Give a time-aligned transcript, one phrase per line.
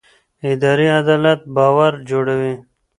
[0.51, 2.53] اداري عدالت باور جوړوي